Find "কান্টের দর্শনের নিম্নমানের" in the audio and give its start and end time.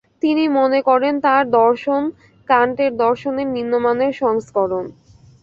2.49-4.13